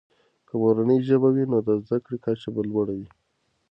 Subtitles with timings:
[0.47, 3.09] که مورنۍ ژبه وي، نو د زده کړې کچه به لوړه وي.